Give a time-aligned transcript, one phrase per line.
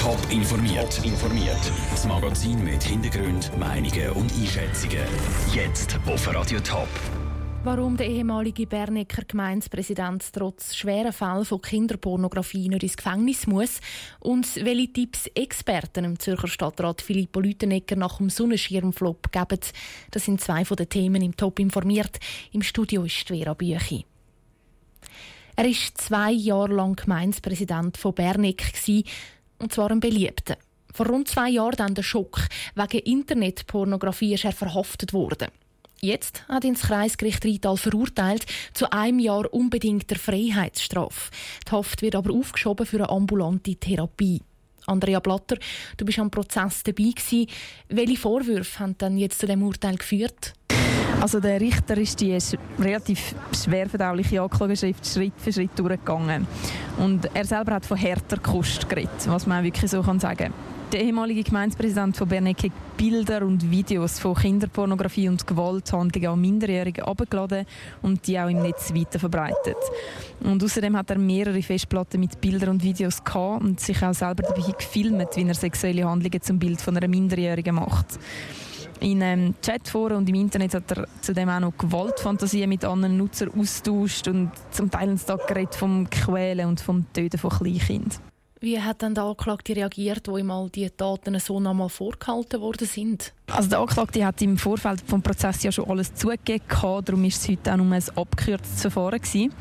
[0.00, 1.04] Top informiert.
[1.04, 1.72] informiert.
[1.90, 5.04] Das Magazin mit Hintergrund, Meinungen und Einschätzungen.
[5.52, 6.88] Jetzt auf Radio Top.
[7.64, 13.82] Warum der ehemalige Bernecker Gemeindepräsident trotz schwerer Fälle von Kinderpornografie nicht ins Gefängnis muss
[14.20, 19.60] und welche Tipps Experten im Zürcher Stadtrat Filippo Lütenegger nach dem Sonnenschirmflop geben,
[20.12, 22.18] das sind zwei von den Themen im Top informiert.
[22.52, 24.06] Im Studio ist Vera Büchi.
[25.56, 28.62] Er war zwei Jahre lang Gemeindepräsident von Berneck
[29.60, 30.56] und zwar ein beliebter.
[30.92, 32.40] Vor rund zwei Jahren dann der Schock.
[32.74, 35.48] Wegen Internetpornografie ist er verhaftet worden.
[36.00, 41.30] Jetzt hat ihn das Kreisgericht Rital verurteilt zu einem Jahr unbedingter Freiheitsstrafe.
[41.68, 44.40] Die Haft wird aber aufgeschoben für eine ambulante Therapie.
[44.86, 45.58] Andrea Blatter,
[45.98, 47.46] du bist am Prozess dabei gewesen.
[47.88, 50.54] Welche Vorwürfe haben dann jetzt zu dem Urteil geführt?
[51.20, 52.38] Also der Richter ist die
[52.78, 56.46] relativ schwer verdauliche Anklageschrift Schritt für Schritt durchgegangen.
[56.98, 60.52] Und er selber hat von härter Kost geredet, was man wirklich so kann sagen
[60.92, 67.64] der ehemalige Gemeindepräsident von Bernecke Bilder und Videos von Kinderpornografie und Gewalthandlungen an Minderjährigen abgeladen
[68.02, 69.76] und die auch im Netz weiter verbreitet.
[70.40, 74.42] Und außerdem hat er mehrere Festplatten mit Bildern und Videos gehabt und sich auch selber
[74.42, 78.18] dabei gefilmt, wie er sexuelle Handlungen zum Bild von einer Minderjährigen macht.
[78.98, 83.50] In ähm, Chatforen und im Internet hat er zudem auch noch Gewaltfantasien mit anderen Nutzern
[83.58, 88.30] austauscht und zum Teil uns da geredet vom Quälen und vom Töten von Kleinkindern.
[88.62, 92.86] Wie hat dann der Anklagte reagiert, wo ihm all diese Daten so nochmal vorgehalten worden
[92.86, 93.32] sind?
[93.50, 97.48] Also der Anklagte hat im Vorfeld vom Prozess ja schon alles zugegeben, darum ist es
[97.48, 99.54] heute auch nur ein abgekürztes Verfahren gewesen.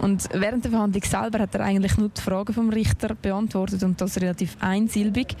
[0.00, 4.00] Und während der Verhandlung selber hat er eigentlich nur die Fragen vom Richter beantwortet und
[4.00, 5.36] das relativ einsilbig.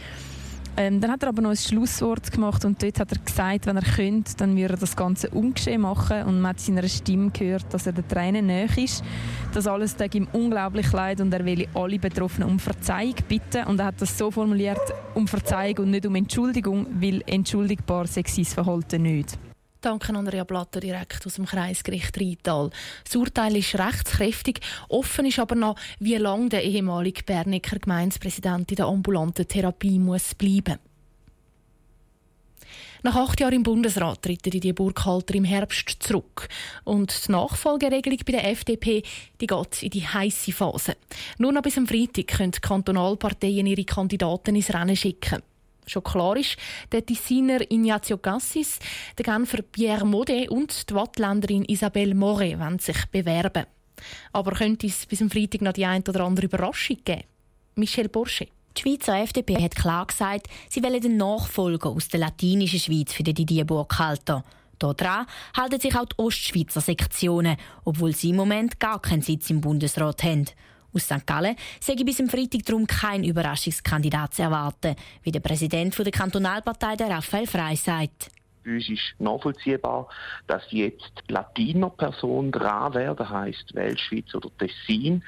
[0.76, 3.76] Ähm, dann hat er aber noch ein Schlusswort gemacht und dort hat er gesagt, wenn
[3.76, 7.66] er könnte, dann würde er das Ganze ungeschehen machen und man hat seiner Stimme gehört,
[7.70, 9.04] dass er der Tränen näher ist.
[9.52, 13.80] Das alles tut ihm unglaublich leid und er will alle Betroffenen um Verzeihung bitten und
[13.80, 14.80] er hat das so formuliert,
[15.14, 19.38] um Verzeihung und nicht um Entschuldigung, weil entschuldigbar sei sein Verhalten nicht.
[19.80, 22.70] Danke Andrea Blatter direkt aus dem Kreisgericht Rheintal.
[23.04, 24.60] Das Urteil ist rechtskräftig.
[24.90, 30.34] Offen ist aber noch, wie lange der ehemalige Bernicker Gemeindepräsident in der ambulanten Therapie muss
[30.34, 30.78] bleiben
[33.02, 36.48] nach acht Jahren im Bundesrat tritt die Burghalter im Herbst zurück.
[36.84, 39.02] Und die Nachfolgeregelung bei der FDP
[39.40, 40.96] die geht in die heiße Phase.
[41.38, 45.42] Nur noch bis am Freitag können die Kantonalparteien ihre Kandidaten ins Rennen schicken
[45.90, 46.56] schon klar ist,
[46.92, 48.78] der Designer Ignazio Cassis,
[49.18, 53.66] der Genfer Pierre Modet und die Wattländerin Isabelle Moret wollen sich bewerben.
[54.32, 57.24] Aber könnte es bis zum Freitag noch die ein oder andere Überraschung geben?
[57.74, 58.48] Michel Borsche.
[58.76, 63.24] Die Schweizer FDP hat klar gesagt, sie wollen den Nachfolger aus der latinischen Schweiz für
[63.24, 64.44] den Didier Burkhalter.
[64.78, 69.60] Daran halten sich auch die Ostschweizer Sektionen, obwohl sie im Moment gar keinen Sitz im
[69.60, 70.46] Bundesrat haben.
[70.92, 71.26] Aus St.
[71.26, 76.96] Gallen sei bis zum Freitag darum kein Überraschungskandidat zu erwarten, wie der Präsident der Kantonalpartei,
[76.96, 78.30] der Raphael Frey, sagt.
[78.62, 80.08] Für uns ist nachvollziehbar,
[80.46, 85.22] dass jetzt Latiner-Person dran das heisst Weltschweiz oder Tessin.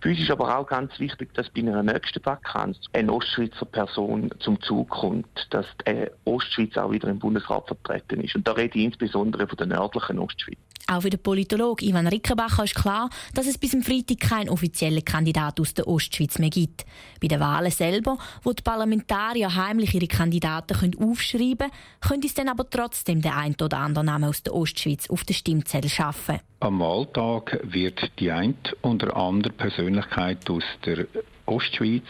[0.00, 4.30] Für uns ist aber auch ganz wichtig, dass bei einer nächsten Vakanz eine Ostschweizer Person
[4.38, 8.36] zum Zug kommt, dass die Ostschweiz auch wieder im Bundesrat vertreten ist.
[8.36, 10.58] Und da rede ich insbesondere von der nördlichen Ostschweiz.
[10.88, 15.04] Auch für den Politologen Ivan Rickenbacher ist klar, dass es bis zum Freitag keinen offiziellen
[15.04, 16.86] Kandidat aus der Ostschweiz mehr gibt.
[17.20, 22.34] Bei den Wahlen selber, wo die Parlamentarier heimlich ihre Kandidaten können aufschreiben können, könnte es
[22.34, 26.38] dann aber trotzdem der ein oder andere Name aus der Ostschweiz auf den Stimmzettel schaffen.
[26.60, 31.06] Am Wahltag wird die ein oder andere Persönlichkeit aus der
[31.46, 32.04] Ostschweiz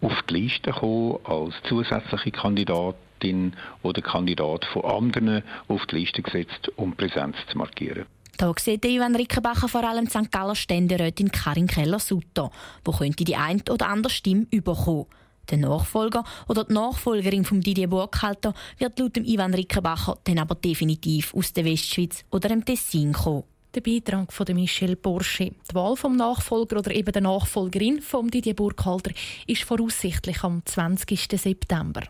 [0.00, 3.52] auf die Liste kommen als zusätzliche Kandidat Kandidatin
[3.82, 8.06] oder Kandidat von anderen auf die Liste gesetzt, um Präsenz zu markieren.
[8.36, 10.32] Da sieht Ivan Rickenbacher vor allem die St.
[10.32, 12.50] Galler Ständerätin Karin Keller-Sutter,
[12.84, 15.06] wo könnte die ein oder andere Stimme überkommen.
[15.50, 20.54] Der Nachfolger oder die Nachfolgerin von Didier Burkhalter wird laut dem Ivan Rickenbacher dann aber
[20.54, 23.44] definitiv aus der Westschweiz oder dem Tessin kommen.
[23.74, 25.52] Der Beitrag von Michel Borsche.
[25.70, 29.12] Die Wahl vom Nachfolger oder eben der Nachfolgerin von Didier Burkhalter
[29.46, 31.28] ist voraussichtlich am 20.
[31.38, 32.02] September.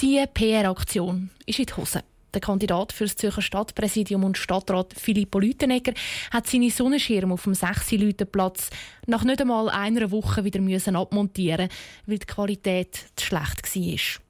[0.00, 2.02] Die PR-Aktion ist in die Hose.
[2.34, 5.92] Der Kandidat für das Zürcher Stadtpräsidium und Stadtrat Filippo Lütenegger
[6.30, 7.94] hat seine Sonnenschirme auf dem 6
[8.30, 8.70] Platz
[9.06, 11.68] nach nicht einmal einer Woche wieder müssen abmontieren,
[12.06, 14.22] weil die Qualität zu schlecht war.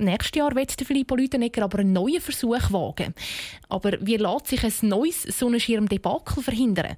[0.00, 3.12] Nächstes Jahr wird Filippo Lütenegger aber einen neuen Versuch wagen.
[3.68, 6.94] Aber wie lässt sich ein neues Sonnenschirmdebakel verhindern?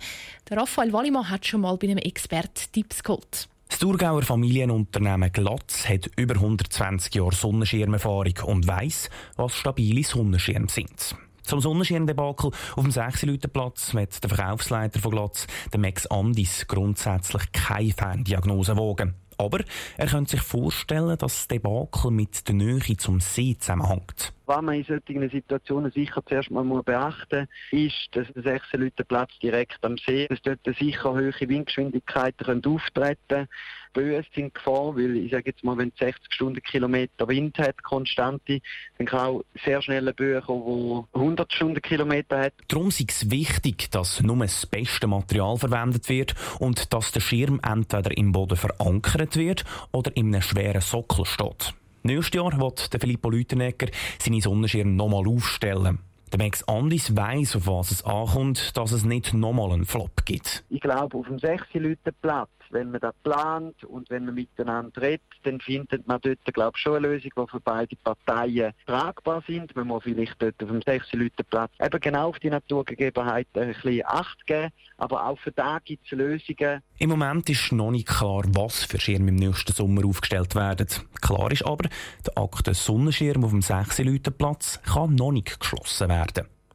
[0.51, 3.49] Der Raphael Wallimann hat schon mal bei einem Expert Tipps geholt.
[3.71, 11.15] Das Thurgauer Familienunternehmen Glatz hat über 120 Jahre Sonnenschirmerfahrung und weiss, was stabile Sonnenschirme sind.
[11.45, 17.53] Zum Sonnenschirmdebakel auf dem 6 Platz wird der Verkaufsleiter von Glatz, der Max Andis, grundsätzlich
[17.53, 19.15] keine Ferndiagnose wagen.
[19.41, 19.61] Aber
[19.97, 24.35] er könnte sich vorstellen, dass das Debakel mit der Nähe zum See zusammenhängt.
[24.45, 29.05] Was man in solchen Situationen sicher zuerst mal beachten muss, ist, dass der 16 Leute
[29.05, 33.49] Platz direkt am See, dass dort sicher hohe Windgeschwindigkeiten auftreten können.
[33.93, 38.61] Böen sind Gefahr, weil ich sage jetzt mal, wenn 60 Stundenkilometer Wind hat, konstante,
[38.99, 42.55] dann kann auch sehr schnell ein Böen kommen, der 100 Stundenkilometer hat.
[42.69, 47.61] Darum ist es wichtig, dass nur das beste Material verwendet wird und dass der Schirm
[47.63, 51.75] entweder im Boden verankert wird oder in einem schweren Sockel steht.
[52.03, 53.89] Nächstes Jahr wird Filippo Lütenegger
[54.19, 55.99] seine Sonnenschirme nochmal aufstellen.
[56.33, 60.65] Der Max Andis weiss, auf was es ankommt, dass es nicht nochmal einen Flop gibt.
[60.69, 65.03] Ich glaube, auf dem 16 Leute Platz wenn man das plant und wenn man miteinander
[65.03, 69.43] redet, dann findet man dort, glaube ich, schon eine Lösung, die für beide Parteien tragbar
[69.47, 69.75] sind.
[69.75, 73.75] Man muss vielleicht dort auf dem 16 Leute Platz eben genau auf die Naturgegebenheiten ein
[73.75, 76.83] bisschen Acht geben, aber auch für da gibt es Lösungen.
[76.99, 80.87] Im Moment ist noch nicht klar, was für Schirme im nächsten Sommer aufgestellt werden.
[81.21, 81.89] Klar ist aber,
[82.27, 86.20] der aktuelle Sonnenschirm auf dem 16 Leute Platz kann noch nicht geschlossen werden.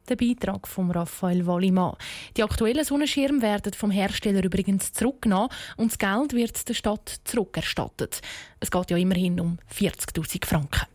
[0.08, 1.96] Der Beitrag von Raphael Wallimann.
[2.36, 8.20] Die aktuellen Sonnenschirme werden vom Hersteller übrigens zurückgenommen und das Geld wird der Stadt zurückerstattet.
[8.60, 10.86] Es geht ja immerhin um 40.000 Franken.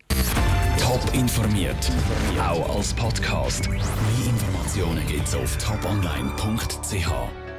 [0.79, 1.91] Top informiert,
[2.39, 3.69] auch als Podcast.
[3.69, 3.79] Mehr
[4.25, 7.50] Informationen gibt es auf toponline.ch.